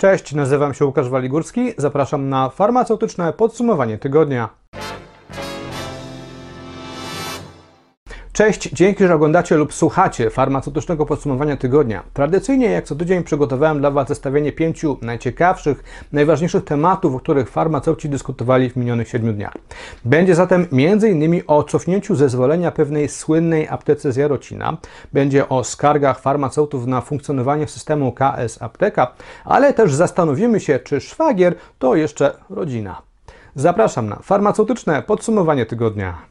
Cześć, 0.00 0.34
nazywam 0.34 0.74
się 0.74 0.86
Łukasz 0.86 1.08
Waligórski. 1.08 1.72
Zapraszam 1.76 2.28
na 2.28 2.48
farmaceutyczne 2.48 3.32
podsumowanie 3.32 3.98
tygodnia. 3.98 4.48
Cześć, 8.40 8.70
dzięki, 8.72 9.06
że 9.06 9.14
oglądacie 9.14 9.56
lub 9.56 9.74
słuchacie 9.74 10.30
farmaceutycznego 10.30 11.06
podsumowania 11.06 11.56
tygodnia. 11.56 12.02
Tradycyjnie, 12.12 12.70
jak 12.70 12.84
co 12.84 12.94
tydzień, 12.94 13.24
przygotowałem 13.24 13.80
dla 13.80 13.90
Was 13.90 14.08
zestawienie 14.08 14.52
pięciu 14.52 14.98
najciekawszych, 15.02 15.84
najważniejszych 16.12 16.64
tematów, 16.64 17.14
o 17.14 17.20
których 17.20 17.50
farmaceuci 17.50 18.08
dyskutowali 18.08 18.70
w 18.70 18.76
minionych 18.76 19.08
siedmiu 19.08 19.32
dniach. 19.32 19.52
Będzie 20.04 20.34
zatem 20.34 20.66
m.in. 20.72 21.42
o 21.46 21.64
cofnięciu 21.64 22.14
zezwolenia 22.14 22.72
pewnej 22.72 23.08
słynnej 23.08 23.68
aptece 23.68 24.12
z 24.12 24.16
Jarocina, 24.16 24.76
będzie 25.12 25.48
o 25.48 25.64
skargach 25.64 26.20
farmaceutów 26.20 26.86
na 26.86 27.00
funkcjonowanie 27.00 27.68
systemu 27.68 28.12
KS 28.12 28.62
Apteka, 28.62 29.14
ale 29.44 29.74
też 29.74 29.94
zastanowimy 29.94 30.60
się, 30.60 30.78
czy 30.78 31.00
szwagier 31.00 31.54
to 31.78 31.96
jeszcze 31.96 32.34
rodzina. 32.50 33.02
Zapraszam 33.54 34.08
na 34.08 34.16
farmaceutyczne 34.16 35.02
podsumowanie 35.02 35.66
tygodnia. 35.66 36.29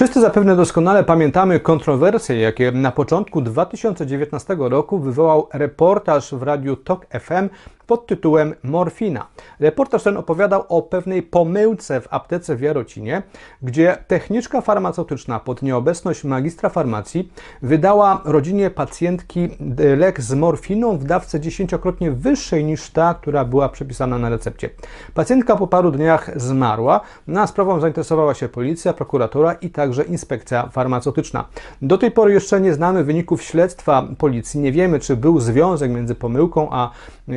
Wszyscy 0.00 0.20
zapewne 0.20 0.56
doskonale 0.56 1.04
pamiętamy 1.04 1.60
kontrowersje, 1.60 2.36
jakie 2.40 2.72
na 2.72 2.92
początku 2.92 3.40
2019 3.40 4.56
roku 4.58 4.98
wywołał 4.98 5.48
reportaż 5.52 6.34
w 6.34 6.42
radiu 6.42 6.76
TOK 6.76 7.06
FM 7.20 7.48
pod 7.90 8.06
tytułem 8.06 8.54
Morfina. 8.62 9.26
Reportaż 9.60 10.02
ten 10.02 10.16
opowiadał 10.16 10.64
o 10.68 10.82
pewnej 10.82 11.22
pomyłce 11.22 12.00
w 12.00 12.08
aptece 12.10 12.56
w 12.56 12.60
Jarocinie, 12.60 13.22
gdzie 13.62 13.96
techniczka 14.06 14.60
farmaceutyczna 14.60 15.40
pod 15.40 15.62
nieobecność 15.62 16.24
magistra 16.24 16.68
farmacji 16.68 17.32
wydała 17.62 18.22
rodzinie 18.24 18.70
pacjentki 18.70 19.48
lek 19.96 20.20
z 20.20 20.34
morfiną 20.34 20.98
w 20.98 21.04
dawce 21.04 21.40
dziesięciokrotnie 21.40 22.10
wyższej 22.10 22.64
niż 22.64 22.90
ta, 22.90 23.14
która 23.14 23.44
była 23.44 23.68
przepisana 23.68 24.18
na 24.18 24.28
recepcie. 24.28 24.70
Pacjentka 25.14 25.56
po 25.56 25.66
paru 25.66 25.90
dniach 25.90 26.30
zmarła. 26.40 27.00
Na 27.26 27.46
sprawą 27.46 27.80
zainteresowała 27.80 28.34
się 28.34 28.48
policja, 28.48 28.92
prokuratura 28.92 29.52
i 29.52 29.70
także 29.70 30.02
inspekcja 30.04 30.68
farmaceutyczna. 30.68 31.44
Do 31.82 31.98
tej 31.98 32.10
pory 32.10 32.32
jeszcze 32.32 32.60
nie 32.60 32.74
znamy 32.74 33.04
wyników 33.04 33.42
śledztwa 33.42 34.08
policji. 34.18 34.60
Nie 34.60 34.72
wiemy, 34.72 35.00
czy 35.00 35.16
był 35.16 35.40
związek 35.40 35.90
między 35.90 36.14
pomyłką 36.14 36.68
a 36.70 36.90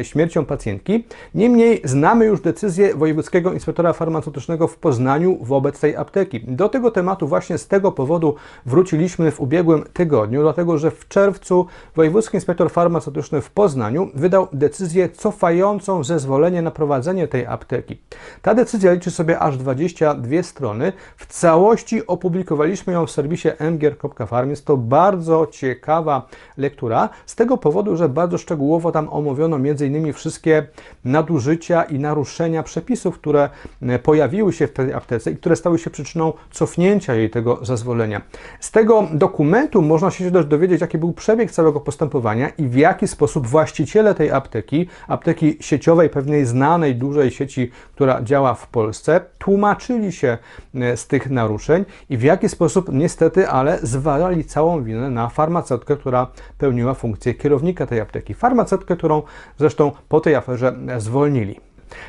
śmiercią 0.03 0.42
pacjentki. 0.45 1.05
Niemniej 1.35 1.81
znamy 1.83 2.25
już 2.25 2.41
decyzję 2.41 2.95
Wojewódzkiego 2.95 3.53
Inspektora 3.53 3.93
Farmaceutycznego 3.93 4.67
w 4.67 4.77
Poznaniu 4.77 5.37
wobec 5.41 5.79
tej 5.79 5.95
apteki. 5.95 6.39
Do 6.47 6.69
tego 6.69 6.91
tematu 6.91 7.27
właśnie 7.27 7.57
z 7.57 7.67
tego 7.67 7.91
powodu 7.91 8.35
wróciliśmy 8.65 9.31
w 9.31 9.41
ubiegłym 9.41 9.83
tygodniu, 9.93 10.41
dlatego 10.41 10.77
że 10.77 10.91
w 10.91 11.07
czerwcu 11.07 11.65
Wojewódzki 11.95 12.37
Inspektor 12.37 12.71
Farmaceutyczny 12.71 13.41
w 13.41 13.51
Poznaniu 13.51 14.09
wydał 14.15 14.47
decyzję 14.53 15.09
cofającą 15.09 16.03
zezwolenie 16.03 16.61
na 16.61 16.71
prowadzenie 16.71 17.27
tej 17.27 17.45
apteki. 17.45 18.01
Ta 18.41 18.53
decyzja 18.53 18.93
liczy 18.93 19.11
sobie 19.11 19.39
aż 19.39 19.57
22 19.57 20.43
strony. 20.43 20.93
W 21.17 21.25
całości 21.25 22.07
opublikowaliśmy 22.07 22.93
ją 22.93 23.05
w 23.05 23.11
serwisie 23.11 23.49
mgier.farm. 23.71 24.49
Jest 24.49 24.65
to 24.65 24.77
bardzo 24.77 25.47
ciekawa 25.51 26.27
lektura, 26.57 27.09
z 27.25 27.35
tego 27.35 27.57
powodu, 27.57 27.97
że 27.97 28.09
bardzo 28.09 28.37
szczegółowo 28.37 28.91
tam 28.91 29.07
omówiono 29.11 29.55
m.in. 29.55 30.13
wszystkie 30.13 30.32
wszystkie 30.33 30.67
nadużycia 31.05 31.83
i 31.83 31.99
naruszenia 31.99 32.63
przepisów, 32.63 33.19
które 33.19 33.49
e, 33.81 33.99
pojawiły 33.99 34.53
się 34.53 34.67
w 34.67 34.73
tej 34.73 34.93
aptece 34.93 35.31
i 35.31 35.35
które 35.35 35.55
stały 35.55 35.79
się 35.79 35.89
przyczyną 35.89 36.33
cofnięcia 36.51 37.13
jej 37.15 37.29
tego 37.29 37.59
zezwolenia. 37.61 38.21
Z 38.59 38.71
tego 38.71 39.07
dokumentu 39.13 39.81
można 39.81 40.11
się 40.11 40.31
też 40.31 40.45
dowiedzieć, 40.45 40.81
jaki 40.81 40.97
był 40.97 41.13
przebieg 41.13 41.51
całego 41.51 41.79
postępowania 41.79 42.49
i 42.49 42.67
w 42.67 42.75
jaki 42.75 43.07
sposób 43.07 43.47
właściciele 43.47 44.15
tej 44.15 44.31
apteki, 44.31 44.87
apteki 45.07 45.57
sieciowej, 45.59 46.09
pewnej 46.09 46.45
znanej, 46.45 46.95
dużej 46.95 47.31
sieci, 47.31 47.71
która 47.95 48.21
działa 48.21 48.53
w 48.53 48.67
Polsce, 48.67 49.21
tłumaczyli 49.37 50.11
się 50.11 50.37
e, 50.75 50.97
z 50.97 51.07
tych 51.07 51.29
naruszeń 51.29 51.85
i 52.09 52.17
w 52.17 52.23
jaki 52.23 52.49
sposób 52.49 52.89
niestety, 52.93 53.49
ale 53.49 53.79
zwalali 53.83 54.45
całą 54.45 54.83
winę 54.83 55.09
na 55.09 55.29
farmaceutkę, 55.29 55.97
która 55.97 56.27
pełniła 56.57 56.93
funkcję 56.93 57.33
kierownika 57.33 57.85
tej 57.85 57.99
apteki. 57.99 58.33
Farmaceutkę, 58.33 58.95
którą 58.97 59.21
zresztą 59.57 59.91
po 60.09 60.22
tej 60.23 60.35
aferze 60.35 60.75
zwolnili. 60.97 61.59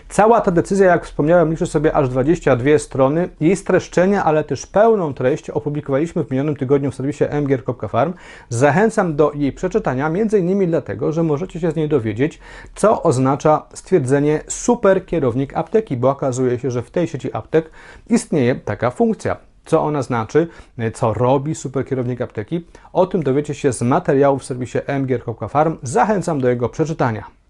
Cała 0.08 0.40
ta 0.40 0.50
decyzja, 0.50 0.86
jak 0.86 1.04
wspomniałem, 1.04 1.50
liczy 1.50 1.66
sobie 1.66 1.92
aż 1.92 2.08
22 2.08 2.78
strony. 2.78 3.28
Jej 3.40 3.56
streszczenia, 3.56 4.24
ale 4.24 4.44
też 4.44 4.66
pełną 4.66 5.14
treść 5.14 5.50
opublikowaliśmy 5.50 6.24
w 6.24 6.30
minionym 6.30 6.56
tygodniu 6.56 6.90
w 6.90 6.94
serwisie 6.94 7.24
mgier.farm. 7.42 8.12
Zachęcam 8.48 9.16
do 9.16 9.32
jej 9.34 9.52
przeczytania, 9.52 10.10
innymi 10.38 10.66
dlatego, 10.66 11.12
że 11.12 11.22
możecie 11.22 11.60
się 11.60 11.70
z 11.70 11.76
niej 11.76 11.88
dowiedzieć, 11.88 12.38
co 12.74 13.02
oznacza 13.02 13.62
stwierdzenie 13.74 14.40
super 14.48 15.06
kierownik 15.06 15.56
apteki, 15.56 15.96
bo 15.96 16.10
okazuje 16.10 16.58
się, 16.58 16.70
że 16.70 16.82
w 16.82 16.90
tej 16.90 17.06
sieci 17.06 17.36
aptek 17.36 17.70
istnieje 18.10 18.54
taka 18.54 18.90
funkcja. 18.90 19.36
Co 19.64 19.82
ona 19.82 20.02
znaczy, 20.02 20.48
co 20.94 21.14
robi 21.14 21.54
superkierownik 21.54 22.20
apteki? 22.20 22.66
O 22.92 23.06
tym 23.06 23.22
dowiecie 23.22 23.54
się 23.54 23.72
z 23.72 23.82
materiału 23.82 24.38
w 24.38 24.44
serwisie 24.44 24.78
mgier.farm. 25.00 25.76
Zachęcam 25.82 26.40
do 26.40 26.48
jego 26.48 26.68
przeczytania. 26.68 27.43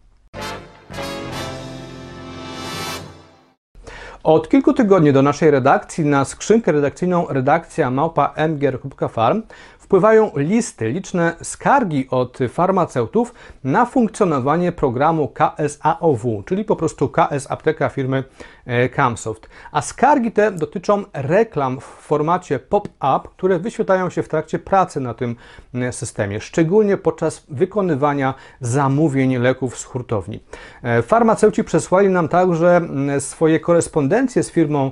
Od 4.25 4.49
kilku 4.49 4.73
tygodni 4.73 5.13
do 5.13 5.23
naszej 5.23 5.51
redakcji 5.51 6.05
na 6.05 6.25
skrzynkę 6.25 6.73
redakcyjną 6.73 7.27
redakcja 7.29 7.91
małpa 7.91 8.35
mgier.farm 8.49 9.43
wpływają 9.79 10.31
listy, 10.37 10.89
liczne 10.89 11.37
skargi 11.43 12.09
od 12.11 12.39
farmaceutów 12.49 13.35
na 13.65 13.87
funkcjonowanie 13.87 14.73
programu 14.73 15.29
KSAOW, 15.29 16.45
czyli 16.47 16.65
po 16.65 16.77
prostu 16.77 17.09
KS 17.09 17.51
Apteka 17.51 17.89
firmy 17.89 18.25
Camsoft. 18.93 19.49
A 19.73 19.83
skargi 19.83 20.33
te 20.33 20.53
dotyczą 20.53 21.05
reklam 21.13 21.81
w 21.81 21.85
formacie 21.85 22.59
pop-up, 22.59 23.29
które 23.37 23.59
wyświetlają 23.59 24.11
się 24.11 24.23
w 24.23 24.29
trakcie 24.29 24.59
pracy 24.59 25.01
na 25.01 25.15
tym 25.15 25.37
e, 25.75 25.93
systemie, 25.93 26.41
szczególnie 26.41 26.97
podczas 26.97 27.47
wykonywania 27.49 28.35
zamówień 28.61 29.37
leków 29.37 29.79
z 29.79 29.85
hurtowni. 29.85 30.41
E, 30.83 31.03
farmaceuci 31.03 31.65
przesłali 31.65 32.09
nam 32.09 32.29
także 32.29 32.81
swoje 33.19 33.61
korespondencje 33.61 34.43
z 34.43 34.51
firmą 34.51 34.91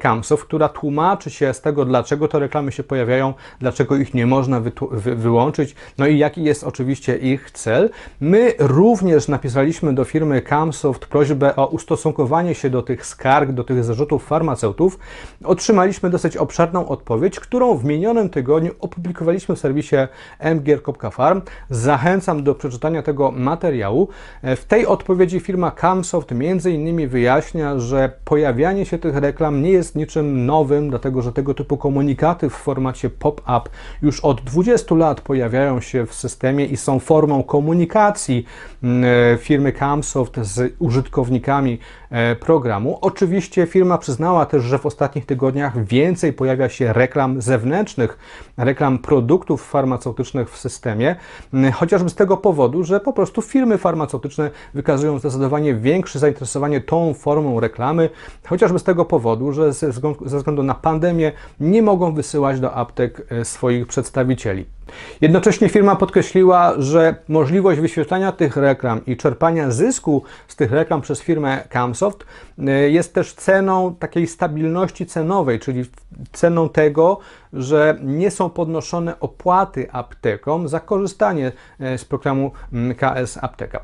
Camsoft, 0.00 0.44
która 0.44 0.68
tłumaczy 0.68 1.30
się 1.30 1.54
z 1.54 1.60
tego, 1.60 1.84
dlaczego 1.84 2.28
te 2.28 2.38
reklamy 2.38 2.72
się 2.72 2.82
pojawiają, 2.82 3.34
dlaczego 3.58 3.96
ich 3.96 4.14
nie 4.14 4.26
można 4.26 4.60
wy 4.60 4.72
wyłączyć, 5.16 5.74
no 5.98 6.06
i 6.06 6.18
jaki 6.18 6.44
jest 6.44 6.64
oczywiście 6.64 7.16
ich 7.16 7.50
cel. 7.50 7.90
My 8.20 8.54
również 8.58 9.28
napisaliśmy 9.28 9.94
do 9.94 10.04
firmy 10.04 10.42
Camsoft 10.42 11.06
prośbę 11.06 11.56
o 11.56 11.66
ustosunkowanie 11.66 12.54
się 12.54 12.70
do 12.70 12.82
tych 12.82 13.06
skarg, 13.10 13.52
do 13.52 13.64
tych 13.64 13.84
zarzutów 13.84 14.26
farmaceutów. 14.26 14.98
Otrzymaliśmy 15.44 16.10
dosyć 16.10 16.36
obszerną 16.36 16.88
odpowiedź, 16.88 17.40
którą 17.40 17.76
w 17.76 17.84
minionym 17.84 18.30
tygodniu 18.30 18.70
opublikowaliśmy 18.80 19.56
w 19.56 19.58
serwisie 19.58 19.96
mgier.farm. 20.54 21.42
Zachęcam 21.70 22.44
do 22.44 22.54
przeczytania 22.54 23.02
tego 23.02 23.30
materiału. 23.30 24.08
W 24.42 24.64
tej 24.64 24.86
odpowiedzi 24.86 25.40
firma 25.40 25.70
Camsoft 25.70 26.30
między 26.30 26.72
innymi 26.72 27.06
wyjaśnia, 27.06 27.78
że 27.78 28.12
pojawianie 28.24 28.86
się 28.86 28.98
tych 28.98 29.16
reklam 29.16 29.62
nie 29.62 29.70
jest 29.70 29.96
niczym 29.96 30.46
nowym, 30.46 30.90
dlatego 30.90 31.22
że 31.22 31.32
tego 31.32 31.54
typu 31.54 31.76
komunikaty 31.76 32.50
w 32.50 32.52
formacie 32.52 33.10
pop-up 33.10 33.70
już 34.02 34.20
od 34.20 34.40
20 34.40 34.94
lat 34.94 35.20
pojawiają 35.20 35.80
się 35.80 36.06
w 36.06 36.14
systemie 36.14 36.64
i 36.64 36.76
są 36.76 36.98
formą 36.98 37.42
komunikacji 37.42 38.44
mm, 38.82 39.04
e, 39.34 39.38
firmy 39.38 39.72
Camsoft 39.72 40.36
z 40.42 40.74
użytkownikami 40.78 41.78
e, 42.10 42.36
programu. 42.36 42.98
Oczywiście 43.00 43.66
firma 43.66 43.98
przyznała 43.98 44.46
też, 44.46 44.62
że 44.62 44.78
w 44.78 44.86
ostatnich 44.86 45.26
tygodniach 45.26 45.84
więcej 45.84 46.32
pojawia 46.32 46.68
się 46.68 46.92
reklam 46.92 47.42
zewnętrznych, 47.42 48.18
reklam 48.56 48.98
produktów 48.98 49.68
farmaceutycznych 49.68 50.50
w 50.50 50.58
systemie, 50.58 51.16
chociażby 51.74 52.10
z 52.10 52.14
tego 52.14 52.36
powodu, 52.36 52.84
że 52.84 53.00
po 53.00 53.12
prostu 53.12 53.42
firmy 53.42 53.78
farmaceutyczne 53.78 54.50
wykazują 54.74 55.18
zdecydowanie 55.18 55.74
większe 55.74 56.18
zainteresowanie 56.18 56.80
tą 56.80 57.14
formą 57.14 57.60
reklamy, 57.60 58.10
chociażby 58.46 58.78
z 58.78 58.84
tego 58.84 59.04
powodu, 59.04 59.52
że 59.52 59.72
ze 59.72 60.38
względu 60.38 60.62
na 60.62 60.74
pandemię 60.74 61.32
nie 61.60 61.82
mogą 61.82 62.14
wysyłać 62.14 62.60
do 62.60 62.74
aptek 62.74 63.26
e, 63.30 63.44
swoich 63.44 63.86
przedstawicieli. 63.86 64.66
Jednocześnie 65.20 65.68
firma 65.68 65.96
podkreśliła, 65.96 66.74
że 66.78 67.14
możliwość 67.28 67.80
wyświetlania 67.80 68.32
tych 68.32 68.56
reklam 68.56 69.06
i 69.06 69.16
czerpania 69.16 69.70
zysku 69.70 70.22
z 70.48 70.56
tych 70.56 70.72
reklam 70.72 71.00
przez 71.00 71.20
firmę 71.20 71.64
Camsoft 71.68 72.24
y, 72.58 72.90
jest 72.90 73.14
też 73.14 73.34
ceną 73.34 73.94
takiej 73.94 74.26
stabilności 74.26 75.06
cenowej, 75.06 75.60
czyli 75.60 75.84
ceną 76.32 76.68
tego, 76.68 77.18
że 77.52 77.98
nie 78.02 78.30
są 78.30 78.50
podnoszone 78.50 79.20
opłaty 79.20 79.88
aptekom 79.92 80.68
za 80.68 80.80
korzystanie 80.80 81.52
y, 81.80 81.98
z 81.98 82.04
programu 82.04 82.52
mm, 82.72 82.94
KS 82.94 83.38
Apteka. 83.42 83.80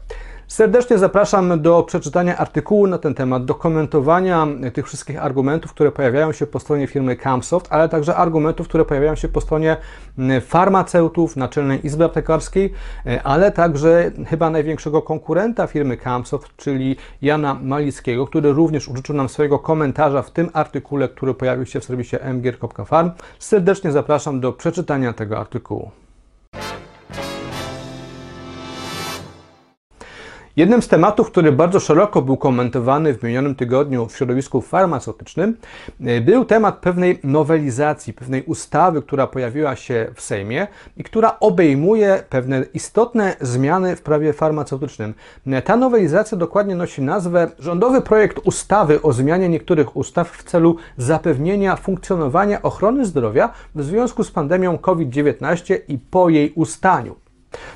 Serdecznie 0.49 0.99
zapraszam 0.99 1.63
do 1.63 1.83
przeczytania 1.83 2.37
artykułu 2.37 2.87
na 2.87 2.99
ten 2.99 3.15
temat, 3.15 3.45
do 3.45 3.55
komentowania 3.55 4.47
tych 4.75 4.87
wszystkich 4.87 5.23
argumentów, 5.23 5.71
które 5.71 5.93
pojawiają 5.93 6.33
się 6.33 6.47
po 6.47 6.61
stronie 6.61 6.87
firmy 6.87 7.17
Camsoft, 7.17 7.67
ale 7.71 7.89
także 7.89 8.17
argumentów, 8.17 8.69
które 8.69 8.85
pojawiają 8.85 9.15
się 9.15 9.29
po 9.29 9.41
stronie 9.41 9.77
farmaceutów, 10.41 11.37
Naczelnej 11.37 11.87
Izby 11.87 12.05
Aptekarskiej, 12.05 12.73
ale 13.25 13.53
także 13.53 14.11
chyba 14.27 14.51
największego 14.51 15.03
konkurenta 15.03 15.67
firmy 15.67 15.97
Camsoft, 15.97 16.57
czyli 16.57 16.97
Jana 17.23 17.55
Malickiego, 17.63 18.27
który 18.27 18.53
również 18.53 18.89
użyczył 18.89 19.17
nam 19.17 19.29
swojego 19.29 19.59
komentarza 19.59 20.23
w 20.23 20.31
tym 20.31 20.51
artykule, 20.53 21.09
który 21.09 21.35
pojawił 21.35 21.67
się 21.67 21.81
w 21.81 21.85
serwisie 21.85 22.17
mgier.farm. 22.35 23.11
Serdecznie 23.39 23.93
zapraszam 23.93 24.41
do 24.41 24.53
przeczytania 24.53 25.13
tego 25.13 25.39
artykułu. 25.39 25.91
Jednym 30.57 30.83
z 30.83 30.89
tematów, 30.89 31.31
który 31.31 31.53
bardzo 31.53 31.81
szeroko 31.81 32.23
był 32.23 32.37
komentowany 32.37 33.15
w 33.15 33.23
minionym 33.23 33.55
tygodniu 33.55 34.07
w 34.07 34.17
środowisku 34.17 34.61
farmaceutycznym, 34.61 35.57
e, 36.01 36.21
był 36.21 36.45
temat 36.45 36.79
pewnej 36.79 37.19
nowelizacji, 37.25 38.13
pewnej 38.13 38.43
ustawy, 38.43 39.03
która 39.03 39.27
pojawiła 39.27 39.77
się 39.77 40.07
w 40.15 40.21
Sejmie 40.21 40.67
i 40.97 41.05
która 41.05 41.37
obejmuje 41.41 42.23
pewne 42.29 42.65
istotne 42.75 43.37
zmiany 43.41 43.97
w 43.97 44.03
prawie 44.03 44.33
farmaceutycznym. 44.33 45.15
E, 45.47 45.63
ta 45.63 45.77
nowelizacja 45.77 46.39
dokładnie 46.39 46.75
nosi 46.75 47.03
nazwę 47.03 47.51
Rządowy 47.59 48.01
projekt 48.01 48.39
ustawy 48.45 49.03
o 49.03 49.13
zmianie 49.13 49.49
niektórych 49.49 49.97
ustaw 49.97 50.31
w 50.31 50.45
celu 50.45 50.77
zapewnienia 50.97 51.77
funkcjonowania 51.77 52.63
ochrony 52.63 53.07
zdrowia 53.07 53.53
w 53.75 53.83
związku 53.83 54.25
z 54.25 54.31
pandemią 54.31 54.79
COVID-19 54.79 55.79
i 55.89 55.99
po 55.99 56.29
jej 56.29 56.53
ustaniu. 56.53 57.26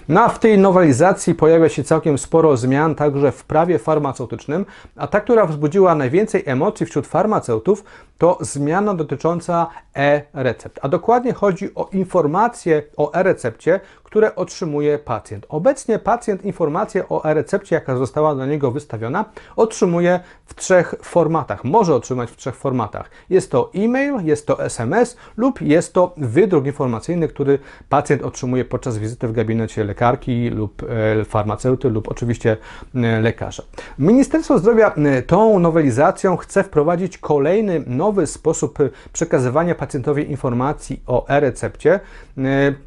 No 0.09 0.21
a 0.25 0.29
w 0.29 0.39
tej 0.39 0.59
nowelizacji 0.59 1.35
pojawia 1.35 1.69
się 1.69 1.85
całkiem 1.85 2.19
sporo 2.19 2.57
zmian 2.57 2.95
także 2.95 3.33
w 3.33 3.45
prawie 3.45 3.79
farmaceutycznym, 3.79 4.67
a 4.97 5.07
ta, 5.07 5.21
która 5.21 5.47
wzbudziła 5.47 5.95
najwięcej 5.95 6.43
emocji 6.47 6.87
wśród 6.87 7.07
farmaceutów, 7.07 7.85
to 8.19 8.39
zmiana 8.41 8.95
dotycząca 8.95 9.67
e-recept. 9.97 10.79
A 10.83 10.89
dokładnie 10.89 11.33
chodzi 11.33 11.75
o 11.75 11.89
informacje 11.93 12.83
o 12.97 13.13
e-recepcie, 13.13 13.81
które 14.11 14.35
otrzymuje 14.35 14.99
pacjent. 14.99 15.47
Obecnie 15.49 15.99
pacjent 15.99 16.45
informację 16.45 17.09
o 17.09 17.25
e-recepcie, 17.25 17.75
jaka 17.75 17.97
została 17.97 18.35
dla 18.35 18.47
niego 18.47 18.71
wystawiona, 18.71 19.25
otrzymuje 19.57 20.21
w 20.47 20.55
trzech 20.55 20.95
formatach. 21.03 21.65
Może 21.65 21.95
otrzymać 21.95 22.31
w 22.31 22.37
trzech 22.37 22.55
formatach. 22.55 23.11
Jest 23.31 23.51
to 23.51 23.71
e-mail, 23.75 24.15
jest 24.25 24.47
to 24.47 24.65
SMS 24.65 25.17
lub 25.37 25.61
jest 25.61 25.93
to 25.93 26.15
wydruk 26.17 26.67
informacyjny, 26.67 27.29
który 27.29 27.59
pacjent 27.89 28.23
otrzymuje 28.23 28.65
podczas 28.65 28.99
wizyty 28.99 29.29
w 29.29 29.33
gabinecie 29.33 29.85
lekarki 29.85 30.51
lub 30.51 30.83
e, 30.83 31.25
farmaceuty 31.25 31.91
lub 31.91 32.09
oczywiście 32.09 32.57
e, 32.95 33.21
lekarza. 33.21 33.63
Ministerstwo 33.99 34.59
Zdrowia 34.59 34.95
e, 34.95 35.23
tą 35.23 35.59
nowelizacją 35.59 36.37
chce 36.37 36.65
wprowadzić 36.65 37.19
kolejny 37.19 37.83
nowy 37.87 38.27
sposób 38.27 38.79
przekazywania 39.13 39.75
pacjentowi 39.75 40.31
informacji 40.31 41.03
o 41.07 41.29
e-recepcie 41.29 42.01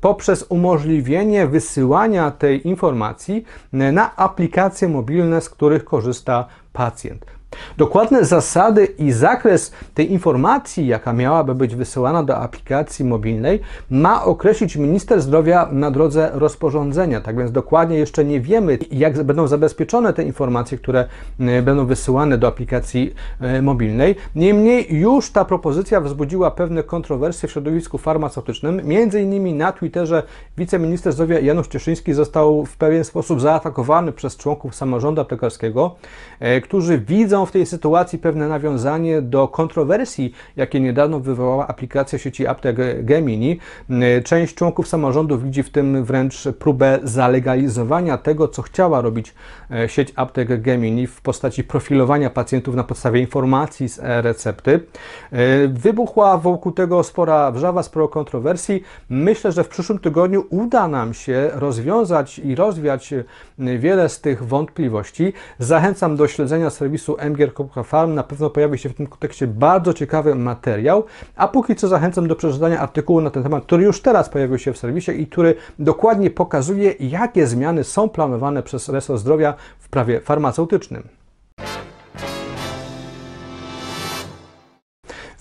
poprzez 0.01 0.45
umożliwienie 0.49 1.12
umożliwienie 1.13 1.47
wysyłania 1.47 2.31
tej 2.31 2.67
informacji 2.67 3.45
na 3.71 4.15
aplikacje 4.15 4.87
mobilne, 4.87 5.41
z 5.41 5.49
których 5.49 5.85
korzysta 5.85 6.47
pacjent. 6.73 7.25
Dokładne 7.77 8.25
zasady 8.25 8.85
i 8.85 9.11
zakres 9.11 9.71
tej 9.93 10.11
informacji, 10.11 10.87
jaka 10.87 11.13
miałaby 11.13 11.55
być 11.55 11.75
wysyłana 11.75 12.23
do 12.23 12.37
aplikacji 12.37 13.05
mobilnej, 13.05 13.59
ma 13.89 14.23
określić 14.25 14.75
minister 14.75 15.21
zdrowia 15.21 15.69
na 15.71 15.91
drodze 15.91 16.31
rozporządzenia. 16.33 17.21
Tak 17.21 17.37
więc 17.37 17.51
dokładnie 17.51 17.97
jeszcze 17.97 18.25
nie 18.25 18.41
wiemy, 18.41 18.77
jak 18.91 19.23
będą 19.23 19.47
zabezpieczone 19.47 20.13
te 20.13 20.23
informacje, 20.23 20.77
które 20.77 21.05
e, 21.39 21.61
będą 21.61 21.85
wysyłane 21.85 22.37
do 22.37 22.47
aplikacji 22.47 23.13
e, 23.39 23.61
mobilnej. 23.61 24.15
Niemniej 24.35 24.95
już 24.95 25.31
ta 25.31 25.45
propozycja 25.45 26.01
wzbudziła 26.01 26.51
pewne 26.51 26.83
kontrowersje 26.83 27.49
w 27.49 27.51
środowisku 27.51 27.97
farmaceutycznym. 27.97 28.81
Między 28.83 29.21
innymi 29.21 29.53
na 29.53 29.71
Twitterze 29.71 30.23
wiceminister 30.57 31.13
zdrowia 31.13 31.39
Janusz 31.39 31.67
Cieszyński 31.67 32.13
został 32.13 32.65
w 32.65 32.77
pewien 32.77 33.03
sposób 33.03 33.41
zaatakowany 33.41 34.11
przez 34.11 34.37
członków 34.37 34.75
samorządu 34.75 35.21
aptekarskiego, 35.21 35.95
e, 36.39 36.61
którzy 36.61 36.97
widzą 36.97 37.42
w 37.45 37.51
tej 37.51 37.65
sytuacji 37.65 38.19
pewne 38.19 38.47
nawiązanie 38.47 39.21
do 39.21 39.47
kontrowersji, 39.47 40.33
jakie 40.55 40.79
niedawno 40.79 41.19
wywołała 41.19 41.67
aplikacja 41.67 42.19
sieci 42.19 42.47
aptek 42.47 43.05
Gemini. 43.05 43.59
Część 44.23 44.55
członków 44.55 44.87
samorządu 44.87 45.37
widzi 45.37 45.63
w 45.63 45.69
tym 45.69 46.03
wręcz 46.03 46.43
próbę 46.59 46.99
zalegalizowania 47.03 48.17
tego, 48.17 48.47
co 48.47 48.61
chciała 48.61 49.01
robić 49.01 49.33
e, 49.71 49.89
sieć 49.89 50.13
aptek 50.15 50.61
Gemini 50.61 51.07
w 51.07 51.21
postaci 51.21 51.63
profilowania 51.63 52.29
pacjentów 52.29 52.75
na 52.75 52.83
podstawie 52.83 53.19
informacji 53.19 53.89
z 53.89 53.99
e-recepty. 53.99 54.79
E, 55.31 55.67
wybuchła 55.67 56.37
wokół 56.37 56.71
tego 56.71 57.03
spora 57.03 57.51
wrzawa, 57.51 57.83
sporo 57.83 58.07
kontrowersji. 58.07 58.83
Myślę, 59.09 59.51
że 59.51 59.63
w 59.63 59.67
przyszłym 59.67 59.99
tygodniu 59.99 60.45
uda 60.49 60.87
nam 60.87 61.13
się 61.13 61.49
rozwiązać 61.53 62.39
i 62.39 62.55
rozwiać 62.55 63.13
wiele 63.59 64.09
z 64.09 64.21
tych 64.21 64.43
wątpliwości. 64.43 65.33
Zachęcam 65.59 66.15
do 66.15 66.27
śledzenia 66.27 66.69
serwisu 66.69 67.15
M 67.19 67.32
mgier.farm 67.33 68.13
na 68.13 68.23
pewno 68.23 68.49
pojawi 68.49 68.77
się 68.77 68.89
w 68.89 68.93
tym 68.93 69.07
kontekście 69.07 69.47
bardzo 69.47 69.93
ciekawy 69.93 70.35
materiał, 70.35 71.03
a 71.35 71.47
póki 71.47 71.75
co 71.75 71.87
zachęcam 71.87 72.27
do 72.27 72.35
przeczytania 72.35 72.79
artykułu 72.79 73.21
na 73.21 73.29
ten 73.29 73.43
temat, 73.43 73.63
który 73.63 73.83
już 73.83 74.01
teraz 74.01 74.29
pojawił 74.29 74.57
się 74.57 74.73
w 74.73 74.77
serwisie 74.77 75.11
i 75.21 75.27
który 75.27 75.55
dokładnie 75.79 76.29
pokazuje, 76.29 76.91
jakie 76.99 77.47
zmiany 77.47 77.83
są 77.83 78.09
planowane 78.09 78.63
przez 78.63 78.89
resort 78.89 79.19
zdrowia 79.19 79.53
w 79.79 79.89
prawie 79.89 80.19
farmaceutycznym. 80.19 81.22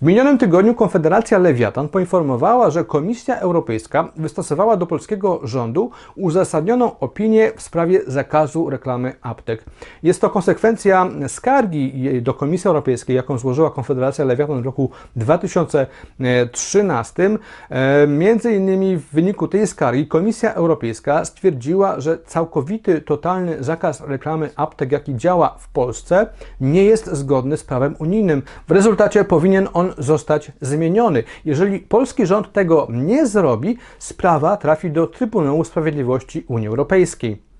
W 0.02 0.04
minionym 0.04 0.38
tygodniu 0.38 0.74
Konfederacja 0.74 1.38
Lewiatan 1.38 1.88
poinformowała, 1.88 2.70
że 2.70 2.84
Komisja 2.84 3.40
Europejska 3.40 4.08
wystosowała 4.16 4.76
do 4.76 4.86
polskiego 4.86 5.40
rządu 5.44 5.90
uzasadnioną 6.16 6.98
opinię 6.98 7.52
w 7.56 7.62
sprawie 7.62 8.00
zakazu 8.06 8.70
reklamy 8.70 9.12
aptek. 9.20 9.64
Jest 10.02 10.20
to 10.20 10.30
konsekwencja 10.30 11.08
skargi 11.28 12.22
do 12.22 12.34
Komisji 12.34 12.68
Europejskiej, 12.68 13.16
jaką 13.16 13.38
złożyła 13.38 13.70
Konfederacja 13.70 14.24
Lewiatan 14.24 14.62
w 14.62 14.64
roku 14.64 14.90
2013. 15.16 17.38
E, 17.70 18.06
między 18.06 18.52
innymi 18.52 18.96
w 18.96 19.12
wyniku 19.12 19.48
tej 19.48 19.66
skargi 19.66 20.06
Komisja 20.06 20.54
Europejska 20.54 21.24
stwierdziła, 21.24 22.00
że 22.00 22.18
całkowity, 22.26 23.00
totalny 23.00 23.64
zakaz 23.64 24.00
reklamy 24.00 24.50
aptek, 24.56 24.92
jaki 24.92 25.16
działa 25.16 25.56
w 25.58 25.68
Polsce, 25.68 26.26
nie 26.60 26.84
jest 26.84 27.06
zgodny 27.06 27.56
z 27.56 27.64
prawem 27.64 27.94
unijnym. 27.98 28.42
W 28.68 28.70
rezultacie 28.70 29.24
powinien 29.24 29.68
on 29.72 29.91
zostać 29.98 30.52
zmieniony. 30.60 31.24
Jeżeli 31.44 31.78
polski 31.78 32.26
rząd 32.26 32.52
tego 32.52 32.88
nie 32.90 33.26
zrobi, 33.26 33.78
sprawa 33.98 34.56
trafi 34.56 34.90
do 34.90 35.06
Trybunału 35.06 35.64
Sprawiedliwości 35.64 36.44
Unii 36.48 36.68
Europejskiej. 36.68 37.51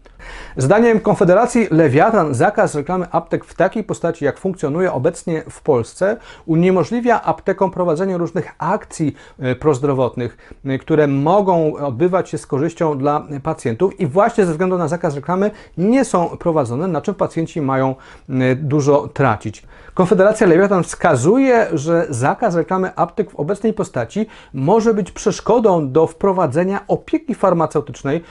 Zdaniem 0.57 1.01
Konfederacji 1.01 1.67
Lewiatan 1.71 2.35
zakaz 2.35 2.75
reklamy 2.75 3.07
aptek 3.11 3.45
w 3.45 3.55
takiej 3.55 3.85
postaci, 3.85 4.25
jak 4.25 4.39
funkcjonuje 4.39 4.93
obecnie 4.93 5.43
w 5.51 5.63
Polsce, 5.63 6.17
uniemożliwia 6.47 7.23
aptekom 7.23 7.71
prowadzenie 7.71 8.19
różnych 8.19 8.55
akcji 8.59 9.15
e, 9.39 9.55
prozdrowotnych, 9.55 10.55
e, 10.65 10.79
które 10.79 11.07
mogą 11.07 11.75
odbywać 11.75 12.31
się 12.31 12.39
z 12.39 12.47
korzyścią 12.47 12.99
dla 12.99 13.27
pacjentów 13.43 14.01
i 14.01 14.07
właśnie 14.07 14.47
ze 14.47 14.53
względu 14.53 14.79
na 14.79 14.89
zakaz 14.89 15.15
reklamy 15.15 15.51
nie 15.79 16.05
są 16.05 16.29
prowadzone, 16.29 16.89
na 16.89 17.01
czym 17.01 17.15
pacjenci 17.15 17.61
mają 17.61 17.95
e, 18.29 18.55
dużo 18.57 19.09
tracić. 19.09 19.63
Konfederacja 19.95 20.47
Lewiatan 20.47 20.85
wskazuje, 20.85 21.67
że 21.73 22.07
zakaz 22.11 22.55
reklamy 22.55 22.95
aptek 22.97 23.31
w 23.31 23.35
obecnej 23.35 23.73
postaci 23.73 24.27
może 24.55 24.95
być 24.95 25.13
przeszkodą 25.13 25.93
do 25.93 26.07
wprowadzenia 26.07 26.81
opieki 26.89 27.35
farmaceutycznej, 27.35 28.23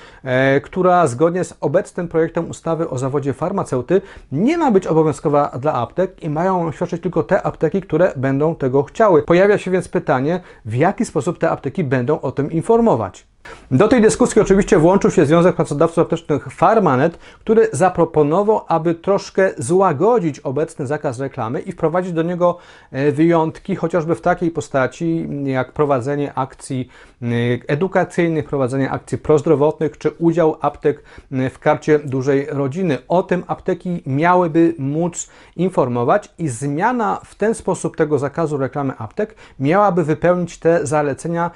która 0.64 1.08
zgodnie 1.08 1.44
z 1.44 1.54
obecnym 1.62 1.81
obecnym 1.82 2.08
projektem 2.08 2.50
ustawy 2.50 2.90
o 2.90 2.98
zawodzie 2.98 3.34
farmaceuty 3.34 4.02
nie 4.32 4.58
ma 4.58 4.72
być 4.72 4.88
obowiązkowa 4.88 5.52
dla 5.60 5.74
aptek 5.74 6.24
i 6.24 6.30
mają 6.30 6.72
świadczyć 6.72 7.02
tylko 7.02 7.24
te 7.24 7.44
apteki, 7.44 7.82
które 7.82 8.14
będą 8.16 8.56
tego 8.56 8.84
chciały. 8.84 9.24
Pojawia 9.24 9.58
się 9.58 9.72
więc 9.72 9.88
pytanie, 9.88 10.42
w 10.66 10.76
jaki 10.76 11.06
sposób 11.06 11.38
te 11.38 11.50
apteki 11.50 11.84
będą 11.84 12.22
o 12.22 12.32
tym 12.32 12.52
informować. 12.52 13.31
Do 13.72 13.88
tej 13.88 14.02
dyskusji 14.02 14.42
oczywiście 14.42 14.80
włączył 14.80 15.12
się 15.12 15.26
Związek 15.26 15.56
Pracodawców 15.56 16.00
Aptecznych 16.00 16.48
Farmanet, 16.54 17.18
który 17.40 17.70
zaproponował, 17.72 18.62
aby 18.68 18.96
troszkę 18.96 19.52
złagodzić 19.58 20.40
obecny 20.40 20.88
zakaz 20.88 21.20
reklamy 21.20 21.60
i 21.62 21.72
wprowadzić 21.72 22.14
do 22.14 22.22
niego 22.24 22.58
e, 22.92 23.12
wyjątki, 23.12 23.76
chociażby 23.76 24.16
w 24.16 24.22
takiej 24.22 24.52
postaci 24.52 25.28
jak 25.44 25.72
prowadzenie 25.72 26.34
akcji 26.34 26.90
e, 27.22 27.26
edukacyjnych, 27.68 28.46
prowadzenie 28.46 28.92
akcji 28.92 29.18
prozdrowotnych 29.18 29.98
czy 29.98 30.12
udział 30.12 30.58
aptek 30.62 31.04
e, 31.32 31.50
w 31.50 31.60
karcie 31.60 32.00
dużej 32.00 32.46
rodziny. 32.50 32.98
O 33.08 33.24
tym 33.24 33.44
apteki 33.48 34.04
miałyby 34.06 34.76
móc 34.78 35.30
informować 35.56 36.30
i 36.38 36.50
zmiana 36.50 37.22
w 37.26 37.36
ten 37.36 37.56
sposób 37.56 37.98
tego 37.98 38.20
zakazu 38.20 38.58
reklamy 38.58 38.94
aptek 38.98 39.36
miałaby 39.60 40.04
wypełnić 40.04 40.58
te 40.60 40.86
zalecenia, 40.88 41.52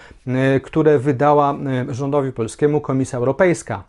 które 0.64 1.00
wydała 1.00 1.54
rządowi 1.90 2.32
polskiemu 2.32 2.82
Komisja 2.82 3.20
Europejska. 3.20 3.84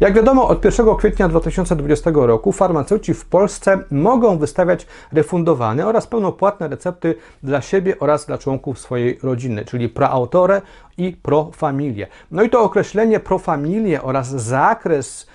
Jak 0.00 0.14
wiadomo, 0.14 0.48
od 0.48 0.64
1 0.64 0.96
kwietnia 0.96 1.28
2020 1.28 2.10
roku 2.14 2.52
farmaceuci 2.52 3.14
w 3.14 3.24
Polsce 3.24 3.78
mogą 3.90 4.38
wystawiać 4.38 4.86
refundowane 5.12 5.86
oraz 5.86 6.06
pełnopłatne 6.06 6.68
recepty 6.68 7.14
dla 7.42 7.60
siebie 7.60 7.98
oraz 7.98 8.26
dla 8.26 8.38
członków 8.38 8.78
swojej 8.78 9.18
rodziny, 9.22 9.64
czyli 9.64 9.88
proautore 9.88 10.62
i 10.98 11.12
profamilie. 11.22 12.06
No 12.30 12.42
i 12.42 12.50
to 12.50 12.60
określenie 12.60 13.20
profamilie 13.20 14.02
oraz 14.02 14.28
zakres 14.28 15.26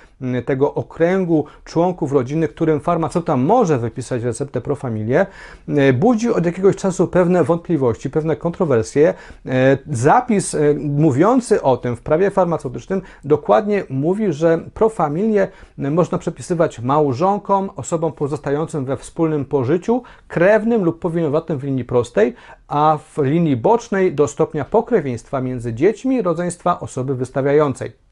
tego 0.46 0.74
okręgu 0.74 1.46
członków 1.64 2.12
rodziny, 2.12 2.48
którym 2.48 2.80
farmaceuta 2.80 3.38
może 3.38 3.80
wypisać 3.80 4.24
receptę 4.24 4.62
profamilię, 4.62 5.26
e, 5.68 5.94
budzi 5.94 6.30
od 6.30 6.46
jakiegoś 6.46 6.76
czasu 6.76 7.08
pewne 7.08 7.44
wątpliwości, 7.44 8.10
pewne 8.10 8.36
kontrowersje. 8.36 9.14
E, 9.46 9.78
zapis 9.90 10.56
e, 10.56 10.74
mówiący 10.80 11.62
o 11.62 11.78
tym 11.78 11.96
w 11.96 12.02
prawie 12.02 12.32
farmaceutycznym 12.32 13.02
dokładnie 13.24 13.84
mówi, 13.90 14.34
że 14.34 14.60
profamilię 14.74 15.48
można 15.78 16.18
przepisywać 16.18 16.80
małżonkom, 16.80 17.70
osobom 17.76 18.12
pozostającym 18.12 18.86
we 18.86 18.98
wspólnym 18.98 19.46
pożyciu, 19.46 20.04
krewnym 20.28 20.84
lub 20.84 21.00
powinowatym 21.00 21.58
w 21.58 21.64
linii 21.64 21.86
prostej, 21.86 22.34
a 22.68 22.98
w 23.16 23.24
linii 23.24 23.58
bocznej 23.58 24.16
do 24.16 24.28
stopnia 24.28 24.66
pokrewieństwa 24.66 25.42
między 25.42 25.74
dziećmi 25.74 26.22
rodzeństwa 26.22 26.80
osoby 26.80 27.16
wystawiającej. 27.16 28.11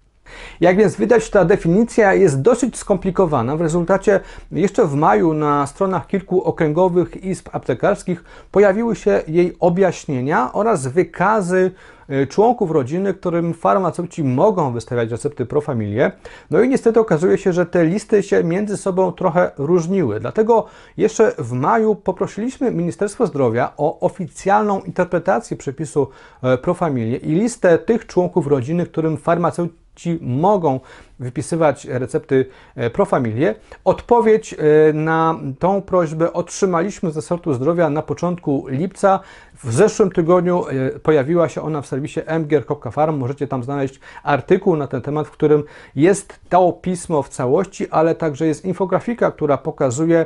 Jak 0.62 0.78
więc 0.78 0.96
widać, 0.96 1.30
ta 1.30 1.46
definicja 1.46 2.14
jest 2.14 2.42
dosyć 2.42 2.78
skomplikowana. 2.78 3.58
W 3.58 3.62
rezultacie 3.62 4.20
jeszcze 4.52 4.86
w 4.86 4.94
maju 4.94 5.34
na 5.34 5.68
stronach 5.68 6.08
kilku 6.08 6.44
okręgowych 6.44 7.24
izb 7.24 7.50
aptekarskich 7.52 8.24
pojawiły 8.52 8.96
się 8.96 9.22
jej 9.28 9.56
objaśnienia 9.60 10.54
oraz 10.54 10.88
wykazy 10.88 11.72
y, 12.10 12.28
członków 12.28 12.72
rodziny, 12.72 13.14
którym 13.14 13.54
farmaceuci 13.54 14.24
mogą 14.24 14.74
wystawiać 14.74 15.12
recepty 15.12 15.46
profamilie. 15.46 16.12
No 16.52 16.62
i 16.62 16.70
niestety 16.70 17.00
okazuje 17.00 17.38
się, 17.38 17.54
że 17.54 17.66
te 17.66 17.86
listy 17.86 18.24
się 18.24 18.44
między 18.44 18.78
sobą 18.78 19.12
trochę 19.12 19.52
różniły. 19.58 20.20
Dlatego 20.20 20.66
jeszcze 20.98 21.32
w 21.38 21.52
maju 21.52 21.96
poprosiliśmy 21.96 22.72
Ministerstwo 22.72 23.28
Zdrowia 23.28 23.74
o 23.78 24.00
oficjalną 24.00 24.82
interpretację 24.82 25.58
przepisu 25.58 26.08
e, 26.44 26.58
profamilie 26.58 27.18
i 27.18 27.32
listę 27.32 27.78
tych 27.78 28.08
członków 28.08 28.48
rodziny, 28.48 28.86
którym 28.86 29.18
farmaceuci 29.18 29.80
ci 30.00 30.18
mogą 30.22 30.80
wypisywać 31.20 31.86
recepty 31.86 32.46
e, 32.76 32.90
Profamilie. 32.90 33.56
Odpowiedź 33.86 34.54
e, 34.54 34.94
na 34.94 35.40
tą 35.60 35.82
prośbę 35.82 36.34
otrzymaliśmy 36.34 37.12
ze 37.12 37.22
sortu 37.22 37.54
zdrowia 37.54 37.90
na 37.90 38.02
początku 38.02 38.66
lipca. 38.68 39.20
W 39.64 39.74
zeszłym 39.74 40.12
tygodniu 40.12 40.66
e, 40.68 41.00
pojawiła 41.00 41.50
się 41.50 41.62
ona 41.62 41.82
w 41.82 41.88
serwisie 41.88 42.20
mgier.farm. 42.40 43.18
Możecie 43.18 43.48
tam 43.48 43.64
znaleźć 43.64 44.00
artykuł 44.24 44.76
na 44.76 44.88
ten 44.88 45.02
temat, 45.02 45.28
w 45.28 45.32
którym 45.32 45.64
jest 45.96 46.40
to 46.50 46.72
pismo 46.72 47.24
w 47.24 47.30
całości, 47.30 47.90
ale 47.90 48.16
także 48.16 48.48
jest 48.48 48.66
infografika, 48.66 49.32
która 49.32 49.58
pokazuje, 49.58 50.26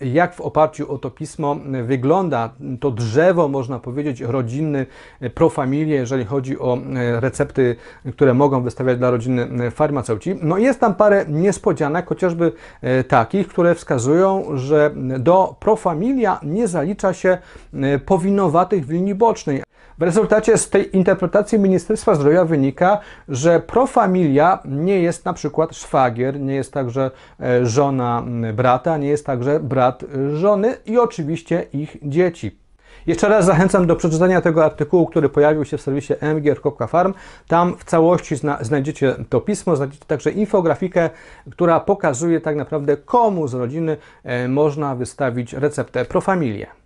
jak 0.00 0.34
w 0.34 0.40
oparciu 0.40 0.92
o 0.92 0.98
to 0.98 1.10
pismo 1.10 1.56
wygląda 1.82 2.50
to 2.80 2.90
drzewo, 2.90 3.48
można 3.48 3.78
powiedzieć, 3.78 4.20
rodzinny 4.20 4.86
Profamilie, 5.34 5.96
jeżeli 5.96 6.24
chodzi 6.24 6.58
o 6.58 6.78
recepty, 7.20 7.76
które 8.12 8.34
mogą 8.34 8.62
wystawiać 8.62 8.98
dla 8.98 9.10
rodziny 9.10 9.70
farmaceutycznej 9.70 10.05
farmaceuci. 10.06 10.38
No 10.42 10.58
jest 10.58 10.80
tam 10.80 10.94
parę 10.94 11.24
niespodzianek, 11.28 12.06
chociażby 12.06 12.52
e, 12.82 13.04
takich, 13.04 13.48
które 13.48 13.74
wskazują, 13.74 14.44
że 14.54 14.90
do 15.18 15.56
profamilia 15.60 16.40
nie 16.42 16.68
zalicza 16.68 17.14
się 17.14 17.38
e, 17.74 17.98
powinowatych 17.98 18.86
w 18.86 18.90
linii 18.90 19.14
bocznej. 19.14 19.62
W 19.98 20.02
rezultacie 20.02 20.58
z 20.58 20.70
tej 20.70 20.96
interpretacji 20.96 21.58
Ministerstwa 21.58 22.14
Zdrowia 22.14 22.44
wynika, 22.44 23.00
że 23.28 23.60
profamilia 23.60 24.58
nie 24.64 25.00
jest 25.00 25.24
na 25.24 25.32
przykład 25.32 25.76
szwagier, 25.76 26.40
nie 26.40 26.54
jest 26.54 26.72
także 26.72 27.10
e, 27.40 27.66
żona 27.66 28.24
brata, 28.54 28.98
nie 28.98 29.08
jest 29.08 29.26
także 29.26 29.60
brat 29.60 30.04
żony 30.32 30.76
i 30.86 30.98
oczywiście 30.98 31.66
ich 31.72 31.96
dzieci. 32.02 32.65
Jeszcze 33.06 33.28
raz 33.28 33.44
zachęcam 33.44 33.86
do 33.86 33.96
przeczytania 33.96 34.40
tego 34.40 34.64
artykułu, 34.64 35.06
który 35.06 35.28
pojawił 35.28 35.64
się 35.64 35.78
w 35.78 35.80
serwisie 35.80 36.14
mgr.farm. 36.20 37.14
Tam 37.48 37.76
w 37.78 37.84
całości 37.84 38.36
zna 38.36 38.58
znajdziecie 38.60 39.16
to 39.28 39.40
pismo, 39.40 39.76
znajdziecie 39.76 40.04
także 40.06 40.30
infografikę, 40.30 41.10
która 41.50 41.80
pokazuje 41.80 42.40
tak 42.40 42.56
naprawdę 42.56 42.96
komu 42.96 43.48
z 43.48 43.54
rodziny 43.54 43.96
e, 44.24 44.48
można 44.48 44.94
wystawić 44.94 45.52
receptę 45.52 46.04
Profamilię. 46.04 46.85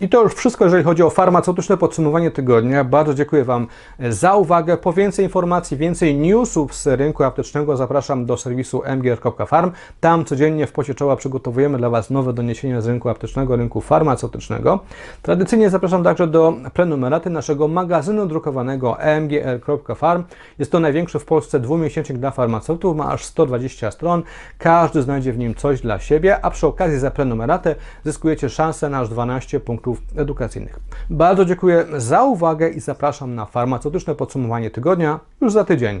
I 0.00 0.08
to 0.08 0.22
już 0.22 0.34
wszystko, 0.34 0.64
jeżeli 0.64 0.84
chodzi 0.84 1.02
o 1.02 1.10
farmaceutyczne 1.10 1.76
podsumowanie 1.76 2.30
tygodnia. 2.30 2.84
Bardzo 2.84 3.14
dziękuję 3.14 3.44
Wam 3.44 3.66
za 4.10 4.34
uwagę. 4.34 4.76
Po 4.76 4.92
więcej 4.92 5.24
informacji, 5.24 5.76
więcej 5.76 6.16
newsów 6.16 6.74
z 6.74 6.86
rynku 6.86 7.24
aptecznego 7.24 7.76
zapraszam 7.76 8.26
do 8.26 8.36
serwisu 8.36 8.82
mgr.farm. 8.96 9.70
Tam 10.00 10.24
codziennie 10.24 10.66
w 10.66 10.72
pocie 10.72 10.94
czoła 10.94 11.16
przygotowujemy 11.16 11.78
dla 11.78 11.90
Was 11.90 12.10
nowe 12.10 12.32
doniesienia 12.32 12.80
z 12.80 12.86
rynku 12.86 13.08
aptecznego, 13.08 13.56
rynku 13.56 13.80
farmaceutycznego. 13.80 14.80
Tradycyjnie 15.22 15.70
zapraszam 15.70 16.04
także 16.04 16.26
do 16.26 16.54
prenumeraty 16.74 17.30
naszego 17.30 17.68
magazynu 17.68 18.26
drukowanego 18.26 18.96
mgr.farm. 19.20 20.24
Jest 20.58 20.72
to 20.72 20.80
największy 20.80 21.18
w 21.18 21.24
Polsce 21.24 21.60
dwumiesięcznik 21.60 22.18
dla 22.18 22.30
farmaceutów, 22.30 22.96
ma 22.96 23.08
aż 23.08 23.24
120 23.24 23.90
stron. 23.90 24.22
Każdy 24.58 25.02
znajdzie 25.02 25.32
w 25.32 25.38
nim 25.38 25.54
coś 25.54 25.80
dla 25.80 25.98
siebie, 25.98 26.44
a 26.44 26.50
przy 26.50 26.66
okazji 26.66 26.98
za 26.98 27.10
prenumeratę 27.10 27.74
zyskujecie 28.04 28.48
szansę 28.48 28.88
na 28.88 29.00
aż 29.00 29.08
12 29.08 29.60
punktów 29.72 30.02
edukacyjnych. 30.16 30.80
Bardzo 31.10 31.44
dziękuję 31.44 31.84
za 31.96 32.24
uwagę 32.24 32.68
i 32.68 32.80
zapraszam 32.80 33.34
na 33.34 33.46
farmaceutyczne 33.46 34.14
podsumowanie 34.14 34.70
tygodnia 34.70 35.20
już 35.40 35.52
za 35.52 35.64
tydzień. 35.64 36.00